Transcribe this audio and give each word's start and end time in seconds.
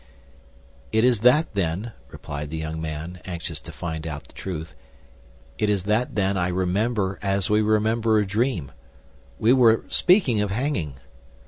"It 0.91 1.03
is 1.03 1.19
that, 1.19 1.53
then," 1.53 1.91
replied 2.09 2.49
the 2.49 2.57
young 2.57 2.81
man, 2.81 3.21
anxious 3.23 3.59
to 3.59 3.71
find 3.71 4.07
out 4.07 4.23
the 4.23 4.33
truth, 4.33 4.73
"it 5.59 5.69
is 5.69 5.83
that, 5.83 6.15
then, 6.15 6.37
I 6.37 6.47
remember 6.47 7.19
as 7.21 7.51
we 7.51 7.61
remember 7.61 8.17
a 8.17 8.25
dream. 8.25 8.71
We 9.37 9.53
were 9.53 9.83
speaking 9.89 10.41
of 10.41 10.49
hanging." 10.49 10.95